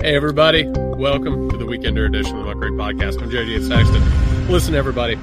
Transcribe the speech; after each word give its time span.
Hey, 0.00 0.14
everybody. 0.14 0.64
Welcome 0.64 1.50
to 1.50 1.56
the 1.56 1.64
Weekender 1.64 2.06
edition 2.06 2.36
of 2.38 2.46
the 2.46 2.52
Muckrake 2.54 2.76
Podcast. 2.76 3.20
I'm 3.20 3.28
JD 3.30 3.66
Sexton. 3.66 4.48
Listen, 4.48 4.76
everybody, 4.76 5.18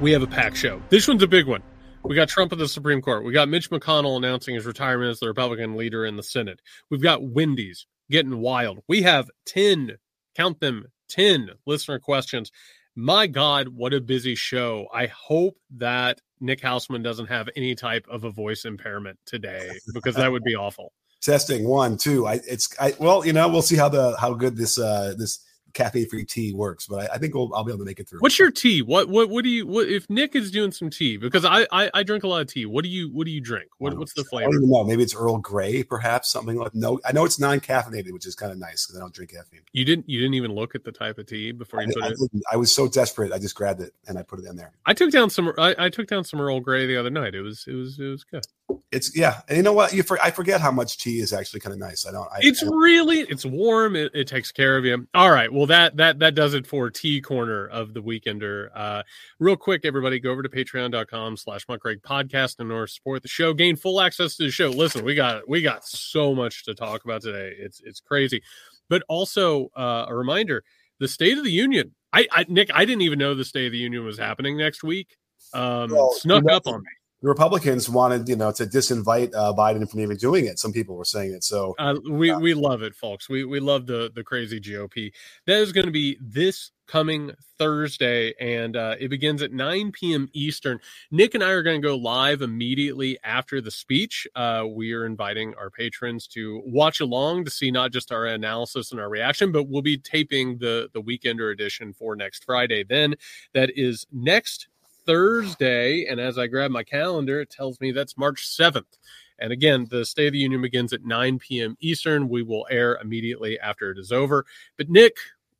we 0.00 0.10
have 0.10 0.22
a 0.22 0.26
packed 0.26 0.56
show. 0.56 0.82
This 0.88 1.06
one's 1.06 1.22
a 1.22 1.28
big 1.28 1.46
one. 1.46 1.62
We 2.02 2.16
got 2.16 2.28
Trump 2.28 2.52
at 2.52 2.58
the 2.58 2.66
Supreme 2.66 3.00
Court. 3.00 3.24
We 3.24 3.32
got 3.32 3.48
Mitch 3.48 3.70
McConnell 3.70 4.16
announcing 4.16 4.56
his 4.56 4.66
retirement 4.66 5.12
as 5.12 5.20
the 5.20 5.28
Republican 5.28 5.76
leader 5.76 6.04
in 6.04 6.16
the 6.16 6.24
Senate. 6.24 6.60
We've 6.90 7.00
got 7.00 7.22
Wendy's 7.22 7.86
getting 8.10 8.38
wild. 8.38 8.80
We 8.88 9.02
have 9.02 9.30
10, 9.46 9.92
count 10.34 10.58
them, 10.58 10.86
10 11.08 11.50
listener 11.64 12.00
questions. 12.00 12.50
My 12.96 13.28
God, 13.28 13.68
what 13.68 13.94
a 13.94 14.00
busy 14.00 14.34
show. 14.34 14.88
I 14.92 15.06
hope 15.06 15.58
that 15.76 16.20
Nick 16.40 16.60
Hauselman 16.60 17.04
doesn't 17.04 17.26
have 17.26 17.48
any 17.54 17.76
type 17.76 18.06
of 18.10 18.24
a 18.24 18.30
voice 18.30 18.64
impairment 18.64 19.20
today 19.26 19.70
because 19.94 20.16
that 20.16 20.32
would 20.32 20.42
be 20.42 20.56
awful 20.56 20.92
testing 21.26 21.66
one 21.66 21.96
two 21.96 22.26
i 22.26 22.40
it's 22.46 22.74
i 22.80 22.94
well 22.98 23.26
you 23.26 23.32
know 23.32 23.48
we'll 23.48 23.60
see 23.62 23.76
how 23.76 23.88
the 23.88 24.16
how 24.18 24.32
good 24.32 24.56
this 24.56 24.78
uh 24.78 25.12
this 25.18 25.40
cafe 25.76 26.06
free 26.06 26.24
tea 26.24 26.54
works, 26.54 26.86
but 26.86 27.10
I, 27.10 27.14
I 27.14 27.18
think 27.18 27.34
we'll, 27.34 27.54
I'll 27.54 27.62
be 27.62 27.70
able 27.70 27.80
to 27.80 27.84
make 27.84 28.00
it 28.00 28.08
through. 28.08 28.20
What's 28.20 28.38
your 28.38 28.50
tea? 28.50 28.82
What 28.82 29.08
what 29.08 29.28
what 29.28 29.44
do 29.44 29.50
you 29.50 29.66
what 29.66 29.88
if 29.88 30.08
Nick 30.10 30.34
is 30.34 30.50
doing 30.50 30.72
some 30.72 30.90
tea? 30.90 31.16
Because 31.18 31.44
I 31.44 31.66
I, 31.70 31.90
I 31.94 32.02
drink 32.02 32.24
a 32.24 32.28
lot 32.28 32.40
of 32.40 32.48
tea. 32.48 32.66
What 32.66 32.82
do 32.82 32.88
you 32.88 33.10
what 33.12 33.26
do 33.26 33.30
you 33.30 33.40
drink? 33.40 33.68
What, 33.78 33.96
what's 33.96 34.14
the 34.14 34.24
flavor? 34.24 34.48
I 34.48 34.52
don't 34.52 34.62
even 34.62 34.70
know. 34.70 34.84
Maybe 34.84 35.02
it's 35.02 35.14
Earl 35.14 35.38
Grey, 35.38 35.82
perhaps 35.82 36.30
something 36.30 36.56
like 36.56 36.74
no. 36.74 36.98
I 37.04 37.12
know 37.12 37.24
it's 37.24 37.38
non 37.38 37.60
caffeinated, 37.60 38.12
which 38.12 38.26
is 38.26 38.34
kind 38.34 38.50
of 38.50 38.58
nice 38.58 38.86
because 38.86 38.98
I 38.98 39.00
don't 39.00 39.14
drink 39.14 39.32
caffeine. 39.32 39.60
You 39.72 39.84
didn't 39.84 40.08
you 40.08 40.18
didn't 40.18 40.34
even 40.34 40.52
look 40.52 40.74
at 40.74 40.82
the 40.82 40.92
type 40.92 41.18
of 41.18 41.26
tea 41.26 41.52
before 41.52 41.82
you 41.82 41.88
I, 41.88 41.92
put 41.92 42.04
I, 42.04 42.08
it. 42.08 42.42
I 42.52 42.56
was 42.56 42.72
so 42.72 42.88
desperate, 42.88 43.32
I 43.32 43.38
just 43.38 43.54
grabbed 43.54 43.82
it 43.82 43.92
and 44.08 44.18
I 44.18 44.22
put 44.22 44.40
it 44.40 44.46
in 44.46 44.56
there. 44.56 44.72
I 44.86 44.94
took 44.94 45.12
down 45.12 45.30
some. 45.30 45.52
I, 45.58 45.74
I 45.78 45.88
took 45.90 46.08
down 46.08 46.24
some 46.24 46.40
Earl 46.40 46.60
Grey 46.60 46.86
the 46.86 46.96
other 46.96 47.10
night. 47.10 47.34
It 47.34 47.42
was 47.42 47.64
it 47.68 47.74
was 47.74 47.98
it 47.98 48.08
was 48.08 48.24
good. 48.24 48.46
It's 48.90 49.16
yeah, 49.16 49.42
and 49.48 49.56
you 49.56 49.62
know 49.62 49.72
what? 49.74 49.92
You 49.92 50.02
for, 50.02 50.20
I 50.22 50.30
forget 50.30 50.60
how 50.60 50.70
much 50.70 50.98
tea 50.98 51.20
is 51.20 51.32
actually 51.32 51.60
kind 51.60 51.74
of 51.74 51.78
nice. 51.78 52.06
I 52.06 52.12
don't. 52.12 52.28
I, 52.32 52.38
it's 52.40 52.62
I 52.62 52.66
don't, 52.66 52.78
really 52.78 53.20
it's 53.20 53.44
warm. 53.44 53.94
It, 53.94 54.10
it 54.14 54.26
takes 54.26 54.50
care 54.50 54.76
of 54.76 54.84
you. 54.84 55.06
All 55.14 55.30
right. 55.30 55.52
Well, 55.52 55.66
that 55.66 55.96
that 55.98 56.18
that 56.18 56.34
does 56.34 56.46
does 56.46 56.54
it 56.54 56.66
for 56.66 56.88
tea 56.90 57.20
corner 57.20 57.66
of 57.66 57.92
the 57.92 58.00
weekender. 58.00 58.68
Uh, 58.72 59.02
real 59.40 59.56
quick, 59.56 59.84
everybody, 59.84 60.20
go 60.20 60.30
over 60.30 60.44
to 60.44 60.48
patreon.com 60.48 61.36
slash 61.36 61.66
muckrake 61.66 62.02
podcast 62.02 62.60
in 62.60 62.70
order 62.70 62.86
to 62.86 62.92
support 62.92 63.22
the 63.22 63.28
show. 63.28 63.52
Gain 63.52 63.74
full 63.74 64.00
access 64.00 64.36
to 64.36 64.44
the 64.44 64.50
show. 64.50 64.68
Listen, 64.68 65.04
we 65.04 65.16
got 65.16 65.48
we 65.48 65.60
got 65.60 65.84
so 65.84 66.34
much 66.36 66.64
to 66.64 66.74
talk 66.74 67.04
about 67.04 67.22
today. 67.22 67.52
It's 67.58 67.80
it's 67.84 67.98
crazy. 67.98 68.42
But 68.88 69.02
also 69.08 69.70
uh, 69.76 70.06
a 70.08 70.14
reminder, 70.14 70.62
the 71.00 71.08
State 71.08 71.36
of 71.36 71.42
the 71.42 71.50
Union. 71.50 71.92
I, 72.12 72.28
I 72.30 72.46
Nick, 72.48 72.70
I 72.72 72.84
didn't 72.84 73.02
even 73.02 73.18
know 73.18 73.34
the 73.34 73.44
State 73.44 73.66
of 73.66 73.72
the 73.72 73.78
Union 73.78 74.04
was 74.04 74.18
happening 74.18 74.56
next 74.56 74.84
week. 74.84 75.16
Um, 75.52 75.90
well, 75.90 76.12
snuck 76.12 76.44
you 76.44 76.50
up 76.50 76.68
on 76.68 76.80
me 76.80 76.90
the 77.26 77.30
Republicans 77.30 77.90
wanted, 77.90 78.28
you 78.28 78.36
know, 78.36 78.52
to 78.52 78.64
disinvite 78.64 79.34
uh, 79.34 79.52
Biden 79.52 79.90
from 79.90 79.98
even 79.98 80.16
doing 80.16 80.46
it. 80.46 80.60
Some 80.60 80.72
people 80.72 80.94
were 80.94 81.04
saying 81.04 81.32
it. 81.32 81.42
So 81.42 81.74
uh, 81.76 81.96
we 82.08 82.30
uh, 82.30 82.38
we 82.38 82.54
love 82.54 82.82
it, 82.82 82.94
folks. 82.94 83.28
We 83.28 83.42
we 83.42 83.58
love 83.58 83.84
the 83.86 84.12
the 84.14 84.22
crazy 84.22 84.60
GOP. 84.60 85.12
That 85.46 85.56
is 85.56 85.72
going 85.72 85.86
to 85.86 85.92
be 85.92 86.18
this 86.20 86.70
coming 86.86 87.32
Thursday, 87.58 88.32
and 88.38 88.76
uh, 88.76 88.94
it 89.00 89.08
begins 89.08 89.42
at 89.42 89.50
9 89.50 89.90
p.m. 89.90 90.28
Eastern. 90.34 90.78
Nick 91.10 91.34
and 91.34 91.42
I 91.42 91.50
are 91.50 91.64
going 91.64 91.82
to 91.82 91.88
go 91.88 91.96
live 91.96 92.42
immediately 92.42 93.18
after 93.24 93.60
the 93.60 93.72
speech. 93.72 94.28
Uh, 94.36 94.64
we 94.68 94.92
are 94.92 95.04
inviting 95.04 95.52
our 95.56 95.68
patrons 95.68 96.28
to 96.28 96.62
watch 96.64 97.00
along 97.00 97.44
to 97.46 97.50
see 97.50 97.72
not 97.72 97.90
just 97.90 98.12
our 98.12 98.26
analysis 98.26 98.92
and 98.92 99.00
our 99.00 99.08
reaction, 99.08 99.50
but 99.50 99.64
we'll 99.64 99.82
be 99.82 99.98
taping 99.98 100.58
the 100.58 100.90
the 100.94 101.02
Weekender 101.02 101.52
edition 101.52 101.92
for 101.92 102.14
next 102.14 102.44
Friday. 102.44 102.84
Then 102.84 103.16
that 103.52 103.72
is 103.74 104.06
next 104.12 104.68
Thursday. 105.06 106.06
And 106.06 106.20
as 106.20 106.38
I 106.38 106.46
grab 106.46 106.70
my 106.70 106.82
calendar, 106.82 107.40
it 107.40 107.50
tells 107.50 107.80
me 107.80 107.92
that's 107.92 108.18
March 108.18 108.46
7th. 108.46 108.98
And 109.38 109.52
again, 109.52 109.86
the 109.90 110.04
State 110.04 110.28
of 110.28 110.32
the 110.32 110.38
Union 110.38 110.62
begins 110.62 110.92
at 110.92 111.04
9 111.04 111.38
p.m. 111.38 111.76
Eastern. 111.80 112.28
We 112.28 112.42
will 112.42 112.66
air 112.70 112.98
immediately 113.00 113.58
after 113.60 113.90
it 113.90 113.98
is 113.98 114.12
over. 114.12 114.46
But, 114.76 114.88
Nick, 114.88 115.16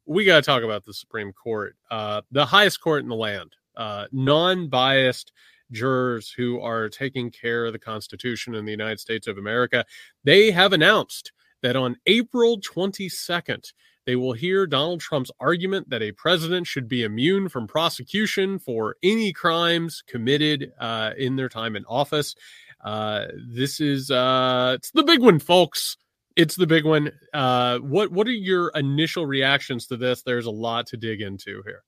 we 0.07 0.25
got 0.25 0.37
to 0.37 0.43
talk 0.43 0.63
about 0.63 0.85
the 0.85 0.95
Supreme 0.95 1.33
Court, 1.33 1.77
uh, 1.91 2.23
the 2.31 2.47
highest 2.47 2.81
court 2.81 3.03
in 3.03 3.09
the 3.09 3.17
land, 3.17 3.55
uh, 3.77 4.07
non 4.13 4.69
biased 4.69 5.33
jurors 5.73 6.31
who 6.31 6.61
are 6.61 6.89
taking 6.89 7.31
care 7.31 7.67
of 7.67 7.73
the 7.73 7.79
Constitution 7.79 8.55
in 8.55 8.65
the 8.65 8.71
United 8.71 9.01
States 9.01 9.27
of 9.27 9.37
America. 9.37 9.85
They 10.25 10.51
have 10.53 10.73
announced 10.73 11.33
that 11.63 11.77
on 11.77 11.97
April 12.07 12.61
22nd, 12.61 13.73
they 14.07 14.17
will 14.17 14.33
hear 14.33 14.67
Donald 14.67 15.01
Trump's 15.01 15.31
argument 15.41 15.91
that 15.91 16.01
a 16.01 16.13
president 16.13 16.67
should 16.67 16.89
be 16.89 17.03
immune 17.03 17.49
from 17.49 17.67
prosecution 17.67 18.59
for 18.59 18.97
any 19.03 19.33
crimes 19.33 20.03
committed 20.07 20.73
uh, 20.79 21.11
in 21.19 21.37
their 21.37 21.49
time 21.49 21.77
in 21.77 21.85
office. 21.87 22.35
Uh, 22.83 23.27
this 23.53 23.81
is 23.81 24.11
uh, 24.11 24.75
it's 24.77 24.93
the 24.93 25.03
big 25.03 25.21
one, 25.21 25.41
folks. 25.41 25.97
It's 26.37 26.55
the 26.55 26.67
big 26.67 26.85
one. 26.85 27.13
Uh, 27.35 27.79
what 27.79 28.13
what 28.13 28.27
are 28.29 28.33
your 28.33 28.71
initial 28.75 29.27
reactions 29.27 29.87
to 29.89 29.97
this? 29.97 30.23
There's 30.23 30.47
a 30.47 30.51
lot 30.51 30.87
to 30.89 30.97
dig 30.97 31.21
into 31.21 31.63
here. 31.65 31.83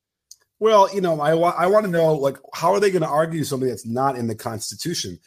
Well, 0.60 0.92
you 0.92 1.00
know, 1.00 1.20
I, 1.20 1.34
wa- 1.34 1.54
I 1.56 1.68
want 1.68 1.86
to 1.86 1.90
know 1.90 2.14
like 2.14 2.36
how 2.52 2.72
are 2.72 2.80
they 2.80 2.90
going 2.90 3.02
to 3.02 3.08
argue 3.08 3.44
something 3.44 3.68
that's 3.68 3.86
not 3.86 4.16
in 4.16 4.26
the 4.26 4.34
Constitution? 4.34 5.20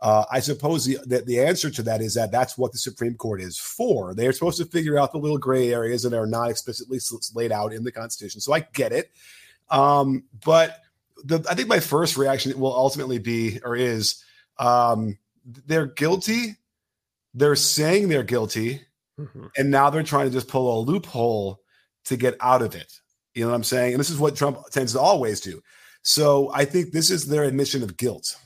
Uh, 0.00 0.24
I 0.30 0.40
suppose 0.40 0.84
the, 0.84 0.98
the, 1.06 1.22
the 1.22 1.40
answer 1.40 1.70
to 1.70 1.82
that 1.84 2.02
is 2.02 2.14
that 2.14 2.30
that's 2.30 2.58
what 2.58 2.72
the 2.72 2.78
Supreme 2.78 3.14
Court 3.14 3.40
is 3.40 3.58
for. 3.58 4.14
They 4.14 4.26
are 4.26 4.32
supposed 4.32 4.58
to 4.58 4.66
figure 4.66 4.98
out 4.98 5.12
the 5.12 5.18
little 5.18 5.38
gray 5.38 5.72
areas 5.72 6.02
that 6.02 6.12
are 6.12 6.26
not 6.26 6.50
explicitly 6.50 6.98
laid 7.34 7.50
out 7.50 7.72
in 7.72 7.82
the 7.82 7.92
Constitution. 7.92 8.40
So 8.40 8.52
I 8.52 8.60
get 8.60 8.92
it, 8.92 9.10
um, 9.70 10.24
but 10.44 10.82
the, 11.24 11.44
I 11.48 11.54
think 11.54 11.68
my 11.68 11.80
first 11.80 12.16
reaction 12.16 12.58
will 12.58 12.74
ultimately 12.74 13.18
be 13.18 13.58
or 13.64 13.74
is 13.74 14.22
um, 14.58 15.16
they're 15.66 15.86
guilty. 15.86 16.56
They're 17.32 17.56
saying 17.56 18.08
they're 18.08 18.22
guilty, 18.22 18.82
mm-hmm. 19.18 19.46
and 19.56 19.70
now 19.70 19.90
they're 19.90 20.02
trying 20.02 20.26
to 20.26 20.32
just 20.32 20.48
pull 20.48 20.78
a 20.78 20.80
loophole 20.80 21.60
to 22.04 22.16
get 22.16 22.36
out 22.40 22.62
of 22.62 22.74
it. 22.74 22.92
You 23.34 23.44
know 23.44 23.50
what 23.50 23.56
I'm 23.56 23.64
saying? 23.64 23.94
And 23.94 24.00
this 24.00 24.10
is 24.10 24.18
what 24.18 24.36
Trump 24.36 24.58
tends 24.70 24.92
to 24.92 25.00
always 25.00 25.40
do. 25.40 25.62
So 26.02 26.50
I 26.54 26.64
think 26.64 26.92
this 26.92 27.10
is 27.10 27.26
their 27.26 27.44
admission 27.44 27.82
of 27.82 27.96
guilt 27.96 28.36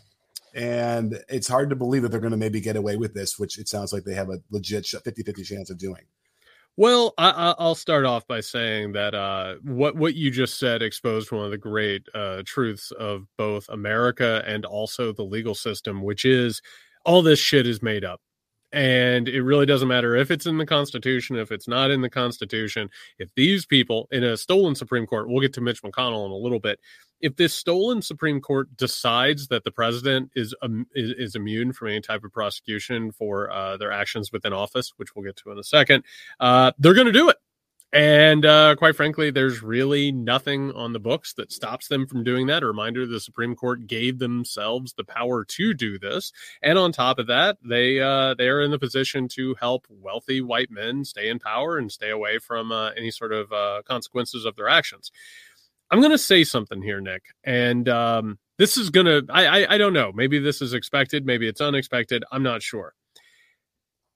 and 0.54 1.18
it's 1.28 1.48
hard 1.48 1.70
to 1.70 1.76
believe 1.76 2.02
that 2.02 2.10
they're 2.10 2.20
going 2.20 2.30
to 2.32 2.36
maybe 2.36 2.60
get 2.60 2.76
away 2.76 2.96
with 2.96 3.14
this, 3.14 3.38
which 3.38 3.58
it 3.58 3.68
sounds 3.68 3.92
like 3.92 4.04
they 4.04 4.14
have 4.14 4.30
a 4.30 4.40
legit 4.50 4.86
50 4.86 5.22
50 5.22 5.42
chance 5.42 5.70
of 5.70 5.78
doing. 5.78 6.02
Well, 6.76 7.12
I, 7.18 7.54
will 7.58 7.74
start 7.74 8.06
off 8.06 8.26
by 8.26 8.40
saying 8.40 8.92
that 8.92 9.14
uh, 9.14 9.56
what 9.62 9.96
what 9.96 10.14
you 10.14 10.30
just 10.30 10.58
said 10.58 10.82
exposed 10.82 11.30
one 11.30 11.44
of 11.44 11.50
the 11.50 11.58
great 11.58 12.06
uh, 12.14 12.42
truths 12.46 12.90
of 12.92 13.26
both 13.36 13.68
America 13.68 14.42
and 14.46 14.64
also 14.64 15.12
the 15.12 15.24
legal 15.24 15.54
system, 15.54 16.02
which 16.02 16.24
is 16.24 16.62
all 17.04 17.22
this 17.22 17.38
shit 17.38 17.66
is 17.66 17.82
made 17.82 18.04
up. 18.04 18.20
And 18.72 19.28
it 19.28 19.42
really 19.42 19.66
doesn't 19.66 19.88
matter 19.88 20.14
if 20.14 20.30
it's 20.30 20.46
in 20.46 20.56
the 20.56 20.64
Constitution, 20.64 21.36
if 21.36 21.50
it's 21.50 21.66
not 21.66 21.90
in 21.90 22.02
the 22.02 22.08
Constitution. 22.08 22.88
If 23.18 23.28
these 23.34 23.66
people 23.66 24.06
in 24.12 24.22
a 24.22 24.36
stolen 24.36 24.76
Supreme 24.76 25.06
Court, 25.06 25.28
we'll 25.28 25.40
get 25.40 25.52
to 25.54 25.60
Mitch 25.60 25.82
McConnell 25.82 26.24
in 26.26 26.30
a 26.30 26.36
little 26.36 26.60
bit. 26.60 26.78
If 27.20 27.36
this 27.36 27.54
stolen 27.54 28.02
Supreme 28.02 28.40
Court 28.40 28.76
decides 28.76 29.48
that 29.48 29.64
the 29.64 29.70
president 29.70 30.30
is 30.34 30.54
um, 30.62 30.86
is, 30.94 31.10
is, 31.18 31.34
immune 31.34 31.72
from 31.72 31.88
any 31.88 32.00
type 32.00 32.24
of 32.24 32.32
prosecution 32.32 33.12
for 33.12 33.50
uh, 33.50 33.76
their 33.76 33.92
actions 33.92 34.32
within 34.32 34.52
office, 34.52 34.92
which 34.96 35.14
we'll 35.14 35.24
get 35.24 35.36
to 35.36 35.50
in 35.50 35.58
a 35.58 35.64
second, 35.64 36.04
uh, 36.38 36.72
they're 36.78 36.94
going 36.94 37.06
to 37.06 37.12
do 37.12 37.28
it. 37.28 37.36
And 37.92 38.46
uh, 38.46 38.76
quite 38.76 38.94
frankly, 38.94 39.32
there's 39.32 39.64
really 39.64 40.12
nothing 40.12 40.70
on 40.72 40.92
the 40.92 41.00
books 41.00 41.32
that 41.34 41.50
stops 41.50 41.88
them 41.88 42.06
from 42.06 42.22
doing 42.22 42.46
that. 42.46 42.62
A 42.62 42.66
reminder 42.66 43.04
the 43.04 43.18
Supreme 43.18 43.56
Court 43.56 43.88
gave 43.88 44.20
themselves 44.20 44.92
the 44.92 45.02
power 45.02 45.44
to 45.44 45.74
do 45.74 45.98
this. 45.98 46.32
And 46.62 46.78
on 46.78 46.92
top 46.92 47.18
of 47.18 47.26
that, 47.26 47.58
they 47.64 47.98
uh, 47.98 48.34
they 48.34 48.48
are 48.48 48.60
in 48.60 48.70
the 48.70 48.78
position 48.78 49.26
to 49.28 49.56
help 49.58 49.86
wealthy 49.88 50.40
white 50.40 50.70
men 50.70 51.04
stay 51.04 51.28
in 51.28 51.40
power 51.40 51.78
and 51.78 51.90
stay 51.90 52.10
away 52.10 52.38
from 52.38 52.70
uh, 52.70 52.90
any 52.90 53.10
sort 53.10 53.32
of 53.32 53.52
uh, 53.52 53.82
consequences 53.84 54.44
of 54.44 54.54
their 54.54 54.68
actions. 54.68 55.10
I'm 55.90 56.00
going 56.00 56.12
to 56.12 56.18
say 56.18 56.44
something 56.44 56.82
here, 56.82 57.00
Nick, 57.00 57.22
and 57.44 57.88
um, 57.88 58.38
this 58.58 58.76
is 58.76 58.90
going 58.90 59.06
to, 59.06 59.24
I, 59.32 59.74
I 59.74 59.78
don't 59.78 59.92
know. 59.92 60.12
Maybe 60.14 60.38
this 60.38 60.62
is 60.62 60.72
expected. 60.72 61.26
Maybe 61.26 61.48
it's 61.48 61.60
unexpected. 61.60 62.24
I'm 62.30 62.42
not 62.42 62.62
sure. 62.62 62.94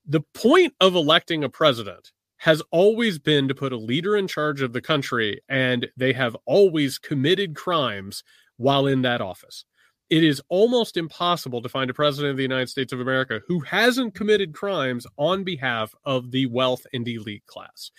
The 0.05 0.21
point 0.33 0.73
of 0.79 0.95
electing 0.95 1.43
a 1.43 1.49
president 1.49 2.11
has 2.37 2.61
always 2.71 3.17
been 3.17 3.47
to 3.47 3.55
put 3.55 3.73
a 3.73 3.77
leader 3.77 4.15
in 4.15 4.27
charge 4.27 4.61
of 4.61 4.71
the 4.71 4.81
country, 4.81 5.41
and 5.49 5.87
they 5.97 6.13
have 6.13 6.37
always 6.45 6.97
committed 6.97 7.55
crimes 7.55 8.23
while 8.57 8.87
in 8.87 9.01
that 9.01 9.21
office. 9.21 9.65
It 10.09 10.23
is 10.23 10.41
almost 10.49 10.97
impossible 10.97 11.61
to 11.63 11.69
find 11.69 11.89
a 11.89 11.93
president 11.95 12.31
of 12.31 12.37
the 12.37 12.43
United 12.43 12.69
States 12.69 12.93
of 12.93 12.99
America 12.99 13.41
who 13.47 13.61
hasn't 13.61 14.13
committed 14.13 14.53
crimes 14.53 15.07
on 15.17 15.43
behalf 15.43 15.95
of 16.05 16.29
the 16.29 16.45
wealth 16.45 16.85
and 16.93 17.07
elite 17.07 17.45
class. 17.47 17.89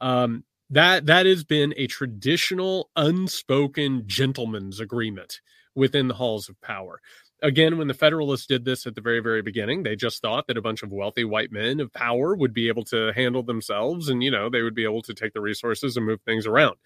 Um, 0.00 0.42
that 0.72 1.06
that 1.06 1.26
has 1.26 1.44
been 1.44 1.72
a 1.76 1.86
traditional, 1.86 2.90
unspoken 2.96 4.02
gentleman's 4.06 4.80
agreement 4.80 5.40
within 5.74 6.08
the 6.08 6.14
halls 6.14 6.48
of 6.48 6.60
power 6.60 7.00
again, 7.42 7.76
when 7.76 7.88
the 7.88 7.94
Federalists 7.94 8.46
did 8.46 8.64
this 8.64 8.86
at 8.86 8.94
the 8.94 9.00
very, 9.00 9.20
very 9.20 9.42
beginning, 9.42 9.82
they 9.82 9.96
just 9.96 10.22
thought 10.22 10.46
that 10.46 10.56
a 10.56 10.62
bunch 10.62 10.82
of 10.82 10.92
wealthy 10.92 11.24
white 11.24 11.52
men 11.52 11.80
of 11.80 11.92
power 11.92 12.34
would 12.34 12.54
be 12.54 12.68
able 12.68 12.84
to 12.84 13.12
handle 13.14 13.42
themselves 13.42 14.08
and, 14.08 14.22
you 14.22 14.30
know, 14.30 14.48
they 14.48 14.62
would 14.62 14.74
be 14.74 14.84
able 14.84 15.02
to 15.02 15.14
take 15.14 15.32
the 15.34 15.40
resources 15.40 15.96
and 15.96 16.06
move 16.06 16.20
things 16.22 16.46
around. 16.46 16.76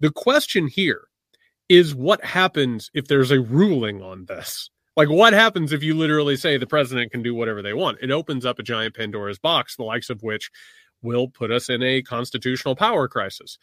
The 0.00 0.10
question 0.10 0.68
here 0.68 1.08
is 1.68 1.94
what 1.94 2.24
happens 2.24 2.90
if 2.94 3.08
there's 3.08 3.32
a 3.32 3.40
ruling 3.40 4.00
on 4.00 4.26
this? 4.26 4.70
Like, 4.96 5.10
what 5.10 5.34
happens 5.34 5.72
if 5.72 5.82
you 5.82 5.94
literally 5.94 6.36
say 6.36 6.56
the 6.56 6.66
president 6.66 7.12
can 7.12 7.22
do 7.22 7.34
whatever 7.34 7.60
they 7.60 7.74
want? 7.74 7.98
It 8.00 8.10
opens 8.10 8.46
up 8.46 8.58
a 8.58 8.62
giant 8.62 8.94
Pandora's 8.94 9.38
box, 9.38 9.76
the 9.76 9.82
likes 9.82 10.08
of 10.08 10.22
which 10.22 10.50
will 11.06 11.28
put 11.28 11.50
us 11.50 11.70
in 11.70 11.82
a 11.82 12.02
constitutional 12.02 12.76
power 12.76 13.08
crisis. 13.08 13.58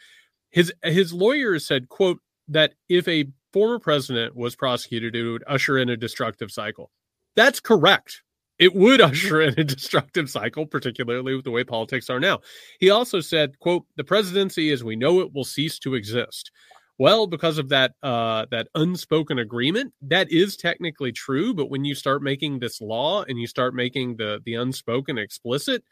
His 0.49 0.73
his 0.83 1.13
lawyers 1.13 1.67
said, 1.67 1.89
quote, 1.89 2.19
that 2.47 2.73
if 2.89 3.07
a 3.07 3.25
former 3.51 3.79
president 3.79 4.35
was 4.35 4.55
prosecuted, 4.55 5.15
it 5.15 5.29
would 5.29 5.43
usher 5.47 5.77
in 5.77 5.89
a 5.89 5.97
destructive 5.97 6.51
cycle. 6.51 6.89
That's 7.35 7.59
correct. 7.59 8.23
It 8.59 8.75
would 8.75 9.01
usher 9.01 9.41
in 9.41 9.59
a 9.59 9.63
destructive 9.75 10.29
cycle, 10.29 10.65
particularly 10.65 11.35
with 11.35 11.45
the 11.45 11.51
way 11.51 11.63
politics 11.63 12.09
are 12.09 12.19
now. 12.19 12.39
He 12.79 12.89
also 12.89 13.19
said, 13.19 13.59
quote, 13.59 13.85
the 13.97 14.03
presidency 14.03 14.71
as 14.71 14.83
we 14.83 14.95
know 14.95 15.19
it 15.21 15.33
will 15.33 15.43
cease 15.43 15.79
to 15.79 15.95
exist. 15.95 16.51
Well, 16.99 17.25
because 17.25 17.57
of 17.57 17.69
that 17.69 17.93
uh, 18.03 18.45
that 18.51 18.67
unspoken 18.75 19.39
agreement, 19.39 19.93
that 20.03 20.31
is 20.31 20.55
technically 20.55 21.11
true. 21.11 21.53
But 21.53 21.69
when 21.69 21.83
you 21.83 21.95
start 21.95 22.21
making 22.21 22.59
this 22.59 22.79
law 22.79 23.23
and 23.23 23.39
you 23.39 23.47
start 23.47 23.73
making 23.73 24.17
the 24.17 24.41
the 24.45 24.53
unspoken 24.55 25.17
explicit, 25.17 25.83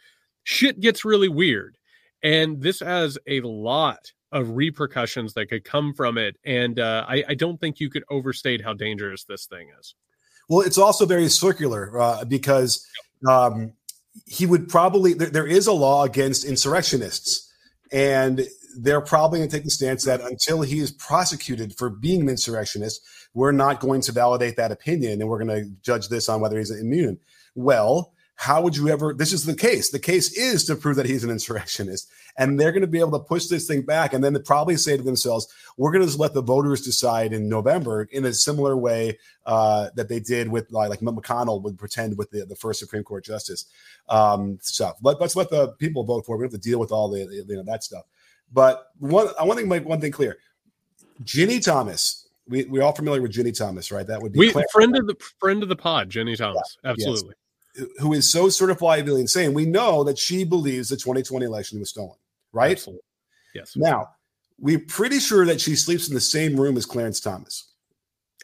shit 0.44 0.80
gets 0.80 1.06
really 1.06 1.30
weird. 1.30 1.78
And 2.24 2.62
this 2.62 2.80
has 2.80 3.18
a 3.28 3.42
lot 3.42 4.12
of 4.32 4.52
repercussions 4.52 5.34
that 5.34 5.48
could 5.48 5.64
come 5.64 5.94
from 5.94 6.18
it. 6.18 6.38
And 6.46 6.80
uh, 6.80 7.06
I, 7.08 7.24
I, 7.30 7.34
don't 7.34 7.60
think 7.60 7.80
you 7.80 7.90
could 7.90 8.04
overstate 8.10 8.62
how 8.62 8.74
dangerous 8.74 9.26
this 9.26 9.46
thing 9.46 9.70
is. 9.78 9.94
Well, 10.48 10.62
it's 10.62 10.78
also 10.78 11.06
very 11.06 11.28
circular 11.28 12.00
uh, 12.00 12.24
because 12.26 12.86
um, 13.28 13.74
he 14.26 14.46
would 14.46 14.70
probably, 14.70 15.14
there, 15.14 15.30
there 15.30 15.48
is 15.48 15.68
a 15.68 15.74
law 15.74 16.06
against 16.06 16.46
insurrectionists. 16.46 17.52
And 17.92 18.48
they're 18.78 19.02
probably 19.02 19.40
going 19.40 19.50
to 19.50 19.56
take 19.56 19.66
the 19.66 19.70
stance 19.70 20.06
that 20.06 20.22
until 20.22 20.62
he 20.62 20.80
is 20.80 20.92
prosecuted 20.92 21.78
for 21.78 21.90
being 21.90 22.22
an 22.22 22.30
insurrectionist, 22.30 23.02
we're 23.34 23.52
not 23.52 23.80
going 23.82 24.02
to 24.02 24.12
validate 24.14 24.56
that 24.58 24.72
opinion 24.72 25.20
and 25.20 25.30
we're 25.30 25.44
going 25.44 25.64
to 25.64 25.70
judge 25.82 26.08
this 26.08 26.30
on 26.30 26.40
whether 26.40 26.58
he's 26.58 26.72
immune. 26.72 27.20
Well, 27.56 28.14
how 28.36 28.60
would 28.62 28.76
you 28.76 28.90
ever? 28.90 29.14
This 29.14 29.34
is 29.34 29.46
the 29.46 29.56
case. 29.56 29.90
The 29.90 30.00
case 30.00 30.36
is 30.36 30.66
to 30.66 30.76
prove 30.76 30.96
that 30.96 31.06
he's 31.06 31.24
an 31.24 31.30
insurrectionist, 31.30 32.10
and 32.38 32.60
they're 32.60 32.72
going 32.72 32.82
to 32.82 32.88
be 32.88 33.00
able 33.00 33.12
to 33.20 33.24
push 33.24 33.46
this 33.46 33.68
thing 33.68 33.84
back, 33.84 34.14
and 34.14 34.24
then 34.24 34.34
they 34.34 34.40
probably 34.40 34.78
say 34.78 34.98
to 34.98 35.04
themselves, 35.04 35.48
"We're 35.78 35.92
going 35.92 36.02
to 36.02 36.08
just 36.08 36.18
let 36.18 36.34
the 36.34 36.42
voters 36.42 36.82
decide 36.82 37.34
in 37.34 37.48
November 37.48 38.08
in 38.12 38.26
a 38.26 38.34
similar 38.34 38.76
way 38.76 39.20
uh, 39.46 39.90
that 39.96 40.10
they 40.10 40.20
did 40.20 40.48
with 40.48 40.72
like, 40.72 40.90
like 40.90 41.02
McConnell 41.02 41.62
would 41.62 41.78
pretend 41.78 42.18
with 42.18 42.32
the, 42.32 42.46
the 42.46 42.56
first 42.56 42.80
Supreme 42.80 43.04
Court 43.04 43.24
justice 43.24 43.66
um, 44.10 44.58
stuff. 44.62 44.98
Let, 45.04 45.22
us 45.22 45.36
let 45.36 45.52
the 45.52 45.74
people 45.74 46.04
vote 46.04 46.26
for 46.26 46.36
it. 46.36 46.40
We 46.40 46.46
have 46.46 46.52
to 46.52 46.58
deal 46.58 46.80
with 46.80 46.92
all 46.92 47.10
the 47.10 47.20
you 47.20 47.56
know 47.56 47.64
that 47.64 47.84
stuff. 47.84 48.06
But 48.52 48.88
one, 48.98 49.28
I 49.40 49.44
want 49.44 49.60
to 49.60 49.66
make 49.68 49.86
one 49.86 50.02
thing 50.02 50.12
clear: 50.12 50.38
Ginni 51.24 51.64
Thomas. 51.64 52.28
We 52.48 52.64
we're 52.64 52.82
all 52.82 52.96
familiar 52.96 53.22
with 53.22 53.34
Ginni 53.34 53.56
Thomas, 53.56 53.92
right? 53.92 54.08
That 54.08 54.20
would 54.20 54.34
be 54.34 54.40
we, 54.40 54.64
friend 54.72 54.98
of 54.98 55.06
the 55.06 55.16
friend 55.40 55.62
of 55.62 55.70
the 55.70 55.76
pod, 55.76 56.10
Ginni 56.10 56.36
Thomas. 56.36 56.78
Yeah, 56.84 56.90
Absolutely. 56.90 57.30
Yes 57.30 57.41
who 58.00 58.14
is 58.14 58.32
so 58.32 58.48
certifiably 58.48 59.20
insane, 59.20 59.54
we 59.54 59.66
know 59.66 60.04
that 60.04 60.18
she 60.18 60.44
believes 60.44 60.90
the 60.90 60.98
2020 60.98 61.46
election 61.46 61.80
was 61.80 61.90
stolen, 61.90 62.18
right? 62.52 62.72
Absolutely. 62.72 63.04
Yes. 63.54 63.76
Now, 63.76 64.10
we're 64.60 64.80
pretty 64.80 65.20
sure 65.20 65.46
that 65.46 65.62
she 65.62 65.76
sleeps 65.76 66.08
in 66.08 66.14
the 66.14 66.22
same 66.22 66.60
room 66.60 66.78
as 66.78 66.86
Clarence 66.86 67.20
Thomas. 67.20 67.72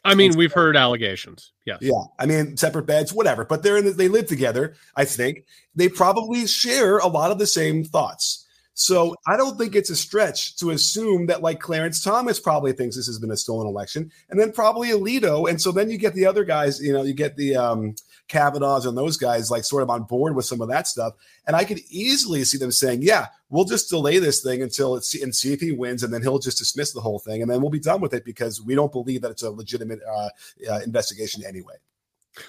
I 0.04 0.14
mean, 0.14 0.36
we've 0.36 0.52
heard 0.52 0.76
allegations. 0.76 1.52
Yes. 1.66 1.78
Yeah. 1.80 2.02
I 2.18 2.26
mean, 2.26 2.56
separate 2.56 2.86
beds, 2.86 3.12
whatever. 3.12 3.44
But 3.44 3.62
they're 3.62 3.76
in 3.76 3.84
the, 3.84 3.90
they 3.90 4.08
live 4.08 4.26
together. 4.26 4.76
I 4.96 5.04
think 5.04 5.44
they 5.74 5.88
probably 5.88 6.46
share 6.46 6.98
a 6.98 7.08
lot 7.08 7.30
of 7.30 7.38
the 7.38 7.46
same 7.46 7.84
thoughts. 7.84 8.46
So 8.74 9.16
I 9.26 9.36
don't 9.36 9.58
think 9.58 9.74
it's 9.74 9.90
a 9.90 9.96
stretch 9.96 10.56
to 10.58 10.70
assume 10.70 11.26
that 11.26 11.42
like 11.42 11.58
Clarence 11.58 12.00
Thomas 12.00 12.38
probably 12.38 12.72
thinks 12.72 12.94
this 12.94 13.08
has 13.08 13.18
been 13.18 13.32
a 13.32 13.36
stolen 13.36 13.66
election, 13.66 14.12
and 14.30 14.38
then 14.38 14.52
probably 14.52 14.90
Alito, 14.90 15.50
and 15.50 15.60
so 15.60 15.72
then 15.72 15.90
you 15.90 15.98
get 15.98 16.14
the 16.14 16.26
other 16.26 16.44
guys. 16.44 16.80
You 16.80 16.92
know, 16.92 17.02
you 17.02 17.12
get 17.12 17.36
the 17.36 17.56
um, 17.56 17.96
Kavanaughs 18.28 18.86
and 18.86 18.96
those 18.96 19.16
guys 19.16 19.50
like 19.50 19.64
sort 19.64 19.82
of 19.82 19.90
on 19.90 20.04
board 20.04 20.34
with 20.34 20.44
some 20.44 20.60
of 20.60 20.68
that 20.68 20.86
stuff. 20.86 21.14
And 21.46 21.56
I 21.56 21.64
could 21.64 21.80
easily 21.90 22.44
see 22.44 22.58
them 22.58 22.72
saying, 22.72 23.02
yeah, 23.02 23.26
we'll 23.48 23.64
just 23.64 23.88
delay 23.88 24.18
this 24.18 24.42
thing 24.42 24.62
until 24.62 24.96
it's 24.96 25.14
and 25.20 25.34
see 25.34 25.52
if 25.52 25.60
he 25.60 25.72
wins, 25.72 26.02
and 26.02 26.12
then 26.12 26.22
he'll 26.22 26.38
just 26.38 26.58
dismiss 26.58 26.92
the 26.92 27.00
whole 27.00 27.18
thing, 27.18 27.42
and 27.42 27.50
then 27.50 27.60
we'll 27.60 27.70
be 27.70 27.80
done 27.80 28.00
with 28.00 28.14
it 28.14 28.24
because 28.24 28.62
we 28.62 28.74
don't 28.74 28.92
believe 28.92 29.22
that 29.22 29.30
it's 29.30 29.42
a 29.42 29.50
legitimate 29.50 30.00
uh, 30.08 30.28
uh, 30.70 30.80
investigation 30.80 31.42
anyway. 31.46 31.74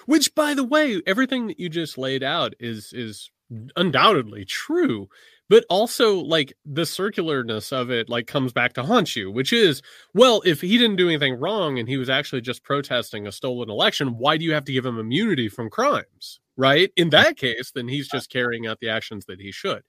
Which, 0.06 0.34
by 0.34 0.54
the 0.54 0.64
way, 0.64 1.02
everything 1.06 1.48
that 1.48 1.58
you 1.58 1.68
just 1.68 1.98
laid 1.98 2.22
out 2.22 2.54
is 2.60 2.92
is 2.92 3.30
undoubtedly 3.76 4.44
true 4.44 5.08
but 5.50 5.66
also 5.68 6.14
like 6.14 6.54
the 6.64 6.82
circularness 6.82 7.72
of 7.72 7.90
it 7.90 8.08
like 8.08 8.26
comes 8.26 8.54
back 8.54 8.72
to 8.72 8.82
haunt 8.82 9.14
you 9.14 9.30
which 9.30 9.52
is 9.52 9.82
well 10.14 10.40
if 10.46 10.62
he 10.62 10.78
didn't 10.78 10.96
do 10.96 11.08
anything 11.08 11.34
wrong 11.34 11.78
and 11.78 11.88
he 11.88 11.98
was 11.98 12.08
actually 12.08 12.40
just 12.40 12.64
protesting 12.64 13.26
a 13.26 13.32
stolen 13.32 13.68
election 13.68 14.16
why 14.16 14.38
do 14.38 14.44
you 14.46 14.54
have 14.54 14.64
to 14.64 14.72
give 14.72 14.86
him 14.86 14.98
immunity 14.98 15.48
from 15.48 15.68
crimes 15.68 16.40
right? 16.60 16.92
In 16.96 17.10
that 17.10 17.36
case 17.36 17.72
then 17.74 17.88
he's 17.88 18.08
just 18.08 18.30
carrying 18.30 18.66
out 18.66 18.78
the 18.80 18.90
actions 18.90 19.24
that 19.26 19.40
he 19.40 19.50
should. 19.50 19.82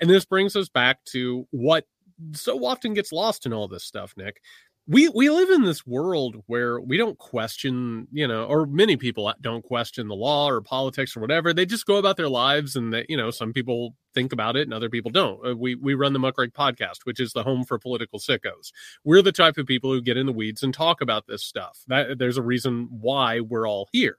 And 0.00 0.08
this 0.08 0.24
brings 0.24 0.56
us 0.56 0.68
back 0.68 1.04
to 1.06 1.46
what 1.50 1.84
so 2.32 2.64
often 2.64 2.94
gets 2.94 3.12
lost 3.12 3.46
in 3.46 3.52
all 3.52 3.66
this 3.66 3.82
stuff 3.82 4.14
nick 4.16 4.40
we 4.88 5.08
we 5.10 5.30
live 5.30 5.50
in 5.50 5.62
this 5.62 5.86
world 5.86 6.42
where 6.46 6.80
we 6.80 6.96
don't 6.96 7.18
question 7.18 8.08
you 8.10 8.26
know 8.26 8.44
or 8.44 8.66
many 8.66 8.96
people 8.96 9.32
don't 9.40 9.62
question 9.62 10.08
the 10.08 10.14
law 10.14 10.48
or 10.48 10.60
politics 10.60 11.16
or 11.16 11.20
whatever. 11.20 11.52
They 11.52 11.66
just 11.66 11.86
go 11.86 11.96
about 11.96 12.16
their 12.16 12.28
lives 12.28 12.74
and 12.74 12.92
that 12.92 13.08
you 13.08 13.16
know 13.16 13.30
some 13.30 13.52
people 13.52 13.94
think 14.14 14.32
about 14.32 14.56
it 14.56 14.62
and 14.62 14.74
other 14.74 14.90
people 14.90 15.10
don't. 15.10 15.46
Uh, 15.46 15.56
we 15.56 15.76
we 15.76 15.94
run 15.94 16.12
the 16.12 16.18
muckrake 16.18 16.52
podcast 16.52 16.98
which 17.04 17.20
is 17.20 17.32
the 17.32 17.44
home 17.44 17.64
for 17.64 17.78
political 17.78 18.18
sickos. 18.18 18.72
We're 19.04 19.22
the 19.22 19.32
type 19.32 19.56
of 19.56 19.66
people 19.66 19.92
who 19.92 20.02
get 20.02 20.16
in 20.16 20.26
the 20.26 20.32
weeds 20.32 20.62
and 20.62 20.74
talk 20.74 21.00
about 21.00 21.26
this 21.28 21.44
stuff. 21.44 21.78
That 21.86 22.18
there's 22.18 22.38
a 22.38 22.42
reason 22.42 22.88
why 22.90 23.40
we're 23.40 23.68
all 23.68 23.88
here. 23.92 24.18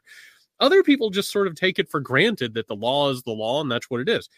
Other 0.61 0.81
people 0.81 1.09
just 1.09 1.31
sort 1.31 1.47
of 1.47 1.55
take 1.55 1.77
it 1.77 1.89
for 1.89 1.99
granted 1.99 2.53
that 2.53 2.67
the 2.67 2.75
law 2.75 3.09
is 3.09 3.23
the 3.23 3.31
law 3.31 3.59
and 3.59 3.69
that's 3.69 3.89
what 3.89 3.99
it 3.99 4.07
is. 4.07 4.29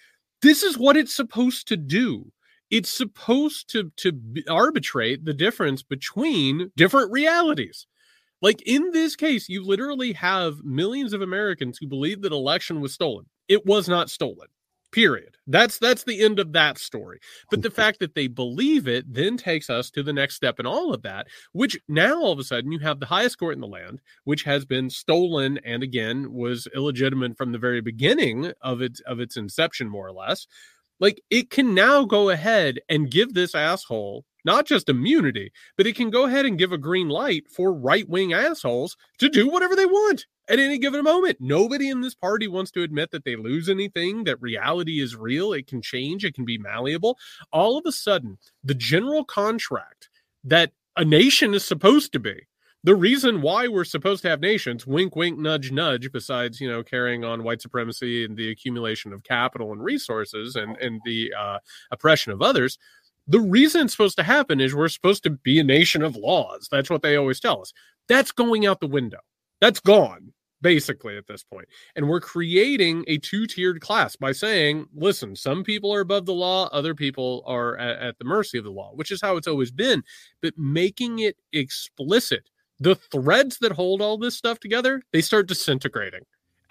This 0.41 0.63
is 0.63 0.77
what 0.77 0.97
it's 0.97 1.15
supposed 1.15 1.67
to 1.67 1.77
do 1.77 2.31
it's 2.71 2.91
supposed 2.91 3.69
to 3.71 3.91
to 3.97 4.19
arbitrate 4.49 5.25
the 5.25 5.33
difference 5.33 5.83
between 5.83 6.71
different 6.75 7.11
realities. 7.11 7.87
Like 8.41 8.61
in 8.63 8.91
this 8.91 9.15
case 9.15 9.49
you 9.49 9.63
literally 9.63 10.13
have 10.13 10.63
millions 10.63 11.13
of 11.13 11.21
americans 11.21 11.77
who 11.79 11.87
believe 11.87 12.21
that 12.21 12.31
election 12.31 12.81
was 12.81 12.93
stolen. 12.93 13.25
It 13.47 13.65
was 13.65 13.87
not 13.87 14.09
stolen 14.09 14.47
period. 14.95 15.35
That's 15.45 15.77
that's 15.77 16.05
the 16.05 16.21
end 16.23 16.39
of 16.39 16.53
that 16.53 16.77
story. 16.77 17.19
But 17.51 17.61
the 17.61 17.69
fact 17.69 17.99
that 17.99 18.15
they 18.15 18.27
believe 18.27 18.87
it 18.87 19.13
then 19.13 19.35
takes 19.35 19.69
us 19.69 19.91
to 19.91 20.01
the 20.01 20.13
next 20.13 20.35
step 20.35 20.57
in 20.57 20.65
all 20.65 20.93
of 20.93 21.01
that 21.01 21.27
which 21.51 21.77
now 21.89 22.15
all 22.15 22.31
of 22.31 22.39
a 22.39 22.43
sudden 22.45 22.71
you 22.71 22.79
have 22.79 23.01
the 23.01 23.05
highest 23.05 23.37
court 23.37 23.55
in 23.55 23.61
the 23.61 23.67
land 23.67 23.99
which 24.23 24.43
has 24.43 24.63
been 24.65 24.89
stolen 24.89 25.59
and 25.65 25.83
again 25.83 26.31
was 26.33 26.65
illegitimate 26.73 27.37
from 27.37 27.51
the 27.51 27.57
very 27.57 27.81
beginning 27.81 28.53
of 28.61 28.81
its 28.81 29.01
of 29.01 29.19
its 29.19 29.35
inception 29.35 29.89
more 29.89 30.07
or 30.07 30.13
less 30.13 30.47
like 30.99 31.21
it 31.29 31.49
can 31.49 31.73
now 31.73 32.05
go 32.05 32.29
ahead 32.29 32.79
and 32.89 33.11
give 33.11 33.33
this 33.33 33.55
asshole 33.55 34.25
not 34.45 34.67
just 34.67 34.89
immunity, 34.89 35.51
but 35.75 35.87
it 35.87 35.95
can 35.95 36.11
go 36.11 36.25
ahead 36.25 36.45
and 36.45 36.59
give 36.59 36.71
a 36.71 36.77
green 36.77 37.09
light 37.09 37.49
for 37.49 37.73
right 37.73 38.07
wing 38.07 38.31
assholes 38.31 38.95
to 39.17 39.27
do 39.27 39.49
whatever 39.49 39.75
they 39.75 39.87
want 39.87 40.27
at 40.47 40.59
any 40.59 40.77
given 40.77 41.03
moment. 41.03 41.37
Nobody 41.41 41.89
in 41.89 42.01
this 42.01 42.13
party 42.13 42.47
wants 42.47 42.69
to 42.71 42.83
admit 42.83 43.09
that 43.11 43.25
they 43.25 43.35
lose 43.35 43.67
anything, 43.67 44.23
that 44.25 44.41
reality 44.41 45.01
is 45.01 45.15
real. 45.15 45.51
It 45.51 45.67
can 45.67 45.81
change, 45.81 46.23
it 46.23 46.35
can 46.35 46.45
be 46.45 46.59
malleable. 46.59 47.17
All 47.51 47.77
of 47.77 47.85
a 47.87 47.91
sudden, 47.91 48.37
the 48.63 48.75
general 48.75 49.25
contract 49.25 50.09
that 50.43 50.71
a 50.95 51.03
nation 51.03 51.55
is 51.55 51.65
supposed 51.65 52.13
to 52.13 52.19
be 52.19 52.43
the 52.85 52.95
reason 52.95 53.41
why 53.41 53.67
we're 53.67 53.83
supposed 53.83 54.21
to 54.21 54.29
have 54.29 54.41
nations, 54.41 54.85
wink, 54.85 55.15
wink, 55.15 55.39
nudge, 55.39 55.71
nudge, 55.71 56.11
besides, 56.11 56.61
you 56.61 56.69
know, 56.69 56.83
carrying 56.83 57.23
on 57.23 57.43
white 57.43 57.59
supremacy 57.59 58.23
and 58.23 58.37
the 58.37 58.51
accumulation 58.51 59.11
of 59.11 59.23
capital 59.23 59.71
and 59.71 59.83
resources 59.83 60.55
and, 60.55 60.77
and 60.77 61.01
the 61.03 61.33
uh, 61.33 61.57
oppression 61.89 62.31
of 62.31 62.43
others, 62.43 62.77
the 63.27 63.39
reason 63.39 63.81
it's 63.81 63.93
supposed 63.93 64.17
to 64.17 64.23
happen 64.23 64.61
is 64.61 64.75
we're 64.75 64.87
supposed 64.87 65.23
to 65.23 65.31
be 65.31 65.59
a 65.59 65.63
nation 65.63 66.03
of 66.03 66.15
laws. 66.15 66.67
That's 66.71 66.91
what 66.91 67.01
they 67.01 67.15
always 67.15 67.39
tell 67.39 67.59
us. 67.59 67.73
That's 68.07 68.31
going 68.31 68.67
out 68.67 68.81
the 68.81 68.87
window. 68.87 69.17
That's 69.61 69.79
gone, 69.79 70.31
basically, 70.61 71.17
at 71.17 71.25
this 71.25 71.43
point. 71.43 71.67
And 71.95 72.07
we're 72.07 72.21
creating 72.21 73.03
a 73.07 73.17
two 73.17 73.47
tiered 73.47 73.81
class 73.81 74.15
by 74.15 74.31
saying, 74.31 74.85
listen, 74.93 75.35
some 75.35 75.63
people 75.63 75.91
are 75.91 76.01
above 76.01 76.27
the 76.27 76.35
law, 76.35 76.69
other 76.71 76.93
people 76.93 77.41
are 77.47 77.79
at, 77.79 77.97
at 77.97 78.19
the 78.19 78.25
mercy 78.25 78.59
of 78.59 78.63
the 78.63 78.69
law, 78.69 78.91
which 78.93 79.09
is 79.09 79.23
how 79.23 79.37
it's 79.37 79.47
always 79.47 79.71
been. 79.71 80.03
But 80.43 80.55
making 80.55 81.17
it 81.17 81.35
explicit 81.51 82.47
the 82.79 82.95
threads 82.95 83.57
that 83.59 83.71
hold 83.71 84.01
all 84.01 84.17
this 84.17 84.35
stuff 84.35 84.59
together, 84.59 85.01
they 85.13 85.21
start 85.21 85.47
disintegrating. 85.47 86.21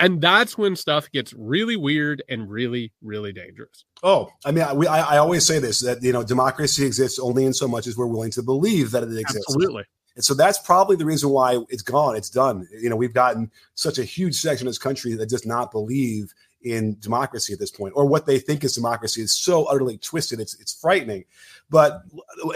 And 0.00 0.20
that's 0.20 0.58
when 0.58 0.74
stuff 0.74 1.10
gets 1.12 1.32
really 1.32 1.76
weird 1.76 2.22
and 2.28 2.50
really, 2.50 2.92
really 3.00 3.32
dangerous. 3.32 3.84
Oh, 4.02 4.30
I 4.44 4.50
mean, 4.50 4.64
I, 4.64 4.72
we, 4.72 4.86
I, 4.86 5.14
I 5.14 5.18
always 5.18 5.46
say 5.46 5.60
this 5.60 5.80
that, 5.80 6.02
you 6.02 6.12
know, 6.12 6.24
democracy 6.24 6.84
exists 6.84 7.18
only 7.18 7.44
in 7.44 7.54
so 7.54 7.68
much 7.68 7.86
as 7.86 7.96
we're 7.96 8.06
willing 8.06 8.32
to 8.32 8.42
believe 8.42 8.90
that 8.90 9.04
it 9.04 9.16
exists. 9.16 9.46
Absolutely. 9.48 9.84
And 10.16 10.24
so 10.24 10.34
that's 10.34 10.58
probably 10.58 10.96
the 10.96 11.04
reason 11.04 11.30
why 11.30 11.60
it's 11.68 11.82
gone. 11.82 12.16
It's 12.16 12.30
done. 12.30 12.68
You 12.72 12.90
know, 12.90 12.96
we've 12.96 13.14
gotten 13.14 13.50
such 13.74 13.98
a 13.98 14.04
huge 14.04 14.34
section 14.34 14.66
of 14.66 14.70
this 14.70 14.78
country 14.78 15.14
that 15.14 15.28
does 15.28 15.46
not 15.46 15.70
believe 15.70 16.32
in 16.62 16.96
democracy 17.00 17.52
at 17.52 17.58
this 17.58 17.70
point, 17.70 17.92
or 17.94 18.06
what 18.06 18.24
they 18.24 18.38
think 18.38 18.64
is 18.64 18.74
democracy 18.74 19.20
is 19.20 19.36
so 19.36 19.64
utterly 19.64 19.98
twisted. 19.98 20.40
It's 20.40 20.58
it's 20.60 20.72
frightening. 20.80 21.24
But 21.68 22.02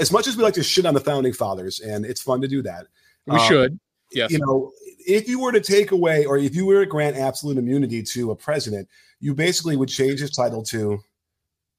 as 0.01 0.11
much 0.11 0.27
as 0.27 0.37
we 0.37 0.43
like 0.43 0.55
to 0.55 0.63
shit 0.63 0.87
on 0.87 0.95
the 0.95 1.01
founding 1.01 1.33
fathers, 1.33 1.81
and 1.81 2.07
it's 2.07 2.23
fun 2.23 2.41
to 2.41 2.49
do 2.49 2.63
that, 2.63 2.87
we 3.29 3.37
um, 3.37 3.49
should. 3.49 3.81
Yes. 4.13 4.31
You 4.31 4.39
know, 4.39 4.73
if 5.07 5.29
you 5.29 5.41
were 5.41 5.53
to 5.53 5.61
take 5.61 5.93
away 5.93 6.25
or 6.25 6.39
if 6.39 6.55
you 6.55 6.67
were 6.67 6.85
to 6.85 6.91
grant 6.91 7.17
absolute 7.17 7.59
immunity 7.59 8.03
to 8.03 8.31
a 8.31 8.37
president, 8.37 8.89
you 9.21 9.35
basically 9.35 9.77
would 9.77 9.89
change 9.89 10.21
his 10.21 10.31
title 10.31 10.63
to 10.65 10.99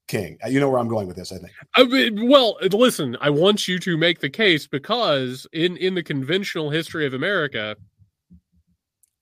king. 0.07 0.37
You 0.47 0.59
know 0.59 0.69
where 0.69 0.79
I'm 0.79 0.87
going 0.87 1.07
with 1.07 1.15
this, 1.15 1.31
I 1.31 1.37
think. 1.37 1.51
I 1.75 1.83
mean, 1.83 2.29
well, 2.29 2.57
listen, 2.71 3.15
I 3.21 3.29
want 3.29 3.67
you 3.67 3.79
to 3.79 3.97
make 3.97 4.19
the 4.19 4.29
case 4.29 4.67
because 4.67 5.47
in 5.53 5.77
in 5.77 5.93
the 5.95 6.03
conventional 6.03 6.69
history 6.69 7.05
of 7.05 7.13
America, 7.13 7.77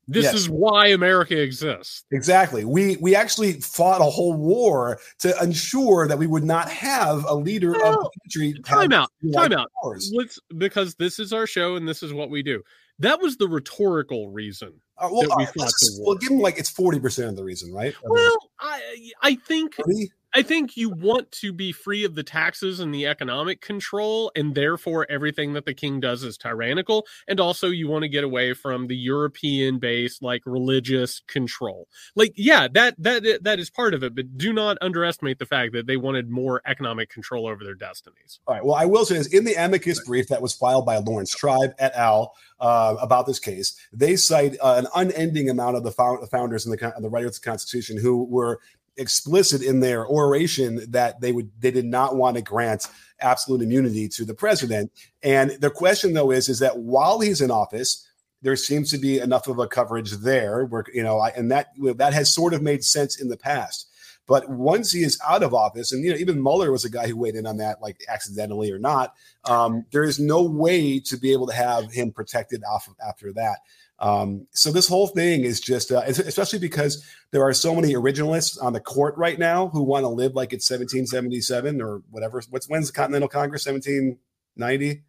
this 0.07 0.23
yes. 0.23 0.33
is 0.35 0.49
why 0.49 0.87
America 0.87 1.39
exists. 1.39 2.03
Exactly. 2.11 2.63
We 2.63 2.95
we 2.97 3.13
actually 3.15 3.53
fought 3.53 3.99
a 3.99 4.05
whole 4.05 4.33
war 4.33 4.99
to 5.19 5.37
ensure 5.43 6.07
that 6.07 6.17
we 6.17 6.27
would 6.27 6.45
not 6.45 6.69
have 6.69 7.25
a 7.25 7.33
leader 7.33 7.71
well, 7.73 7.99
of 7.99 8.03
the 8.03 8.19
country. 8.21 8.61
Time 8.63 8.93
out. 8.93 9.11
Time 9.33 9.51
out. 9.51 9.69
Let's 10.13 10.39
because 10.57 10.95
this 10.95 11.19
is 11.19 11.33
our 11.33 11.45
show 11.45 11.75
and 11.75 11.87
this 11.87 12.03
is 12.03 12.13
what 12.13 12.29
we 12.29 12.41
do. 12.41 12.63
That 12.99 13.21
was 13.21 13.37
the 13.37 13.47
rhetorical 13.47 14.29
reason. 14.29 14.73
Uh, 14.97 15.09
well, 15.11 15.27
we 15.37 15.45
uh, 15.45 15.67
well, 15.99 16.15
give 16.15 16.29
them 16.29 16.39
like 16.39 16.57
it's 16.57 16.69
forty 16.69 16.99
percent 16.99 17.29
of 17.29 17.35
the 17.35 17.43
reason, 17.43 17.73
right? 17.73 17.93
Well, 18.03 18.37
I 18.59 19.11
I 19.21 19.35
think 19.35 19.75
30? 19.75 20.09
I 20.33 20.41
think 20.41 20.77
you 20.77 20.89
want 20.89 21.31
to 21.33 21.53
be 21.53 21.71
free 21.71 22.03
of 22.03 22.15
the 22.15 22.23
taxes 22.23 22.79
and 22.79 22.93
the 22.93 23.07
economic 23.07 23.61
control, 23.61 24.31
and 24.35 24.53
therefore 24.53 25.07
everything 25.09 25.53
that 25.53 25.65
the 25.65 25.73
king 25.73 25.99
does 25.99 26.23
is 26.23 26.37
tyrannical. 26.37 27.05
And 27.27 27.39
also, 27.39 27.67
you 27.67 27.87
want 27.87 28.03
to 28.03 28.09
get 28.09 28.23
away 28.23 28.53
from 28.53 28.87
the 28.87 28.95
European-based, 28.95 30.21
like 30.21 30.43
religious 30.45 31.21
control. 31.27 31.87
Like, 32.15 32.33
yeah, 32.35 32.67
that 32.73 32.95
that 32.99 33.39
that 33.41 33.59
is 33.59 33.69
part 33.69 33.93
of 33.93 34.03
it, 34.03 34.15
but 34.15 34.37
do 34.37 34.53
not 34.53 34.77
underestimate 34.81 35.39
the 35.39 35.45
fact 35.45 35.73
that 35.73 35.87
they 35.87 35.97
wanted 35.97 36.29
more 36.29 36.61
economic 36.65 37.09
control 37.09 37.47
over 37.47 37.63
their 37.63 37.75
destinies. 37.75 38.39
All 38.47 38.55
right. 38.55 38.65
Well, 38.65 38.75
I 38.75 38.85
will 38.85 39.05
say 39.05 39.17
this: 39.17 39.27
in 39.27 39.45
the 39.45 39.55
amicus 39.55 40.03
brief 40.05 40.27
that 40.27 40.41
was 40.41 40.53
filed 40.53 40.85
by 40.85 40.97
Laurence 40.97 41.31
Tribe 41.31 41.71
et 41.79 41.93
al. 41.95 42.33
Uh, 42.59 42.95
about 42.99 43.27
this 43.27 43.37
case, 43.37 43.75
they 43.93 44.15
cite 44.15 44.57
uh, 44.63 44.81
an 44.83 44.87
unending 44.95 45.47
amount 45.47 45.77
of 45.77 45.83
the 45.83 45.91
founders 45.91 46.65
and 46.65 46.75
the, 46.75 46.93
the 46.99 47.07
writers 47.07 47.37
of 47.37 47.43
the 47.43 47.47
Constitution 47.47 47.99
who 47.99 48.23
were 48.23 48.59
explicit 48.97 49.61
in 49.61 49.79
their 49.79 50.05
oration 50.05 50.81
that 50.91 51.21
they 51.21 51.31
would 51.31 51.49
they 51.59 51.71
did 51.71 51.85
not 51.85 52.15
want 52.15 52.35
to 52.35 52.41
grant 52.41 52.87
absolute 53.19 53.61
immunity 53.61 54.07
to 54.09 54.25
the 54.25 54.33
president. 54.33 54.91
And 55.23 55.51
the 55.51 55.69
question 55.69 56.13
though 56.13 56.31
is 56.31 56.49
is 56.49 56.59
that 56.59 56.77
while 56.77 57.19
he's 57.19 57.41
in 57.41 57.51
office, 57.51 58.07
there 58.41 58.55
seems 58.55 58.89
to 58.91 58.97
be 58.97 59.19
enough 59.19 59.47
of 59.47 59.59
a 59.59 59.67
coverage 59.67 60.11
there 60.11 60.65
where 60.65 60.85
you 60.93 61.03
know, 61.03 61.19
I, 61.19 61.29
and 61.29 61.51
that 61.51 61.69
that 61.95 62.13
has 62.13 62.33
sort 62.33 62.53
of 62.53 62.61
made 62.61 62.83
sense 62.83 63.19
in 63.19 63.29
the 63.29 63.37
past. 63.37 63.89
But 64.27 64.49
once 64.49 64.91
he 64.91 65.03
is 65.03 65.19
out 65.25 65.41
of 65.41 65.53
office, 65.53 65.93
and 65.93 66.03
you 66.03 66.11
know, 66.11 66.17
even 66.17 66.43
Mueller 66.43 66.71
was 66.71 66.83
a 66.83 66.89
guy 66.89 67.07
who 67.07 67.17
weighed 67.17 67.35
in 67.35 67.47
on 67.47 67.57
that, 67.57 67.81
like 67.81 68.03
accidentally 68.09 68.71
or 68.71 68.77
not. 68.77 69.13
Um, 69.45 69.85
there 69.91 70.03
is 70.03 70.19
no 70.19 70.43
way 70.43 70.99
to 70.99 71.17
be 71.17 71.31
able 71.31 71.47
to 71.47 71.53
have 71.53 71.91
him 71.91 72.11
protected 72.11 72.61
off 72.69 72.87
of 72.87 72.95
after 73.05 73.31
that. 73.33 73.59
Um, 73.99 74.45
so 74.51 74.71
this 74.71 74.87
whole 74.87 75.07
thing 75.07 75.43
is 75.43 75.59
just, 75.59 75.91
uh, 75.91 76.03
especially 76.05 76.59
because 76.59 77.03
there 77.31 77.43
are 77.43 77.53
so 77.53 77.73
many 77.73 77.93
originalists 77.93 78.61
on 78.61 78.73
the 78.73 78.79
court 78.79 79.17
right 79.17 79.39
now 79.39 79.69
who 79.69 79.81
want 79.81 80.03
to 80.03 80.09
live 80.09 80.35
like 80.35 80.53
it's 80.53 80.69
1777 80.69 81.81
or 81.81 82.03
whatever. 82.11 82.41
What's 82.49 82.69
when's 82.69 82.87
the 82.87 82.93
Continental 82.93 83.27
Congress? 83.27 83.65
1790. 83.65 85.03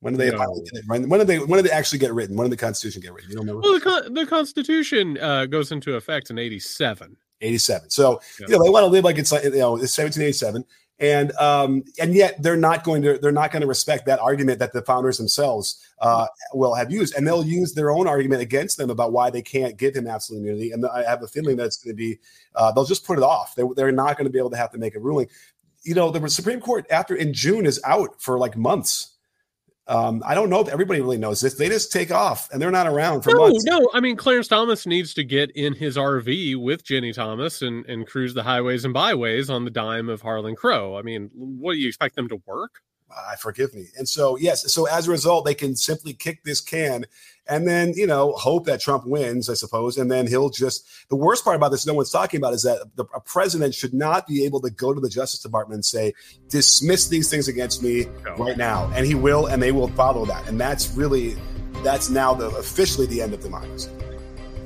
When 0.00 0.14
did 0.14 0.20
they 0.20 0.36
no. 0.36 0.62
When, 0.86 1.08
when 1.08 1.18
did 1.18 1.28
they 1.28 1.38
when 1.38 1.62
did 1.62 1.70
they 1.70 1.74
actually 1.74 1.98
get 1.98 2.12
written? 2.12 2.36
When 2.36 2.44
did 2.44 2.58
the 2.58 2.60
Constitution 2.60 3.00
get 3.00 3.14
written? 3.14 3.30
You 3.30 3.36
don't 3.36 3.46
know. 3.46 3.60
Well, 3.62 3.78
the, 3.78 4.10
the 4.10 4.26
Constitution 4.26 5.18
uh, 5.18 5.46
goes 5.46 5.72
into 5.72 5.96
effect 5.96 6.28
in 6.28 6.38
87. 6.38 7.16
87. 7.40 7.90
So 7.90 8.20
yeah. 8.38 8.46
you 8.48 8.52
know 8.52 8.64
they 8.64 8.70
want 8.70 8.84
to 8.84 8.88
live 8.88 9.04
like 9.04 9.16
it's 9.16 9.32
like 9.32 9.44
you 9.44 9.50
know 9.50 9.76
it's 9.76 9.96
1787 9.96 10.64
and 11.00 11.32
um, 11.32 11.82
and 12.00 12.14
yet 12.14 12.40
they're 12.42 12.56
not 12.56 12.84
going 12.84 13.02
to 13.02 13.18
they're 13.18 13.32
not 13.32 13.50
going 13.50 13.62
to 13.62 13.66
respect 13.66 14.06
that 14.06 14.20
argument 14.20 14.58
that 14.60 14.72
the 14.72 14.82
founders 14.82 15.18
themselves 15.18 15.84
uh, 16.00 16.26
will 16.52 16.74
have 16.74 16.90
used, 16.90 17.16
and 17.16 17.26
they'll 17.26 17.44
use 17.44 17.74
their 17.74 17.90
own 17.90 18.06
argument 18.06 18.42
against 18.42 18.78
them 18.78 18.90
about 18.90 19.12
why 19.12 19.30
they 19.30 19.42
can't 19.42 19.76
give 19.76 19.94
him 19.94 20.06
absolute 20.06 20.40
immunity. 20.40 20.70
And 20.70 20.86
I 20.86 21.02
have 21.02 21.22
a 21.22 21.26
feeling 21.26 21.56
that 21.56 21.66
it's 21.66 21.78
going 21.78 21.96
to 21.96 21.96
be 21.96 22.18
uh, 22.54 22.70
they'll 22.72 22.84
just 22.84 23.04
put 23.04 23.18
it 23.18 23.24
off. 23.24 23.54
They're, 23.54 23.66
they're 23.74 23.92
not 23.92 24.16
going 24.16 24.26
to 24.26 24.32
be 24.32 24.38
able 24.38 24.50
to 24.50 24.56
have 24.56 24.70
to 24.72 24.78
make 24.78 24.94
a 24.94 25.00
ruling. 25.00 25.28
You 25.82 25.94
know, 25.94 26.10
the 26.10 26.28
Supreme 26.30 26.60
Court 26.60 26.86
after 26.90 27.16
in 27.16 27.32
June 27.34 27.66
is 27.66 27.80
out 27.84 28.22
for 28.22 28.38
like 28.38 28.56
months 28.56 29.13
um, 29.86 30.22
I 30.24 30.34
don't 30.34 30.48
know 30.48 30.60
if 30.60 30.68
everybody 30.68 31.00
really 31.00 31.18
knows 31.18 31.40
this. 31.40 31.54
They 31.54 31.68
just 31.68 31.92
take 31.92 32.10
off 32.10 32.50
and 32.50 32.60
they're 32.60 32.70
not 32.70 32.86
around 32.86 33.22
for 33.22 33.30
no, 33.30 33.48
months. 33.48 33.64
No, 33.64 33.90
I 33.92 34.00
mean 34.00 34.16
Clarence 34.16 34.48
Thomas 34.48 34.86
needs 34.86 35.12
to 35.14 35.24
get 35.24 35.50
in 35.52 35.74
his 35.74 35.96
RV 35.96 36.56
with 36.56 36.84
Ginni 36.84 37.14
Thomas 37.14 37.62
and, 37.62 37.84
and 37.86 38.06
cruise 38.06 38.32
the 38.32 38.42
highways 38.42 38.84
and 38.84 38.94
byways 38.94 39.50
on 39.50 39.64
the 39.64 39.70
dime 39.70 40.08
of 40.08 40.22
Harlan 40.22 40.56
Crow. 40.56 40.96
I 40.96 41.02
mean, 41.02 41.30
what 41.34 41.72
do 41.72 41.78
you 41.78 41.88
expect 41.88 42.16
them 42.16 42.28
to 42.28 42.40
work? 42.46 42.80
I 43.16 43.36
forgive 43.36 43.74
me. 43.74 43.86
And 43.96 44.08
so, 44.08 44.36
yes, 44.36 44.72
so 44.72 44.86
as 44.86 45.08
a 45.08 45.10
result, 45.10 45.44
they 45.44 45.54
can 45.54 45.76
simply 45.76 46.12
kick 46.12 46.42
this 46.44 46.60
can 46.60 47.06
and 47.46 47.68
then, 47.68 47.92
you 47.94 48.06
know, 48.06 48.32
hope 48.32 48.64
that 48.66 48.80
Trump 48.80 49.06
wins, 49.06 49.50
I 49.50 49.54
suppose. 49.54 49.98
And 49.98 50.10
then 50.10 50.26
he'll 50.26 50.48
just, 50.48 50.86
the 51.10 51.16
worst 51.16 51.44
part 51.44 51.56
about 51.56 51.70
this, 51.70 51.86
no 51.86 51.92
one's 51.92 52.10
talking 52.10 52.38
about, 52.38 52.54
is 52.54 52.62
that 52.62 52.88
the, 52.96 53.04
a 53.14 53.20
president 53.20 53.74
should 53.74 53.92
not 53.92 54.26
be 54.26 54.44
able 54.44 54.60
to 54.62 54.70
go 54.70 54.94
to 54.94 55.00
the 55.00 55.10
Justice 55.10 55.40
Department 55.40 55.76
and 55.76 55.84
say, 55.84 56.14
dismiss 56.48 57.08
these 57.08 57.28
things 57.28 57.46
against 57.46 57.82
me 57.82 58.06
no. 58.24 58.34
right 58.36 58.56
now. 58.56 58.90
And 58.94 59.06
he 59.06 59.14
will, 59.14 59.46
and 59.46 59.62
they 59.62 59.72
will 59.72 59.88
follow 59.88 60.24
that. 60.24 60.48
And 60.48 60.58
that's 60.58 60.92
really, 60.92 61.36
that's 61.82 62.08
now 62.08 62.32
the 62.32 62.48
officially 62.48 63.06
the 63.06 63.20
end 63.20 63.34
of 63.34 63.40
democracy. 63.40 63.90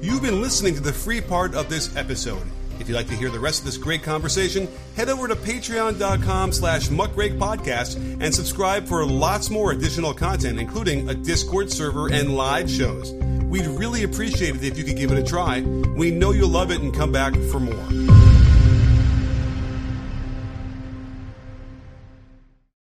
You've 0.01 0.23
been 0.23 0.41
listening 0.41 0.75
to 0.75 0.81
the 0.81 0.93
free 0.93 1.21
part 1.21 1.55
of 1.55 1.69
this 1.69 1.95
episode. 1.97 2.47
If 2.81 2.89
you'd 2.89 2.95
like 2.95 3.09
to 3.09 3.17
hear 3.17 3.31
the 3.31 3.41
rest 3.41 3.61
of 3.61 3.67
this 3.67 3.77
great 3.77 4.03
conversation, 4.03 4.69
head 4.97 5.09
over 5.09 5.29
to 5.29 5.37
patreon.com 5.37 6.53
slash 6.53 6.89
muckrakepodcast 6.89 8.23
and 8.23 8.35
subscribe 8.35 8.87
for 8.87 9.05
lots 9.05 9.51
more 9.51 9.73
additional 9.73 10.15
content, 10.15 10.59
including 10.59 11.09
a 11.09 11.15
Discord 11.15 11.71
server 11.71 12.13
and 12.13 12.37
live 12.37 12.71
shows. 12.71 13.13
We'd 13.45 13.67
really 13.67 14.05
appreciate 14.05 14.57
it 14.57 14.65
if 14.65 14.77
you 14.77 14.85
could 14.85 14.97
give 14.97 15.11
it 15.11 15.19
a 15.19 15.23
try. 15.25 15.61
We 15.61 16.11
know 16.11 16.33
you'll 16.33 16.51
love 16.51 16.71
it 16.71 16.81
and 16.81 16.95
come 16.95 17.13
back 17.13 17.35
for 17.51 17.59
more. 17.61 18.18